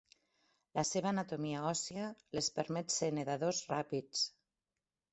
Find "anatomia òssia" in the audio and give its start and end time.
1.11-2.09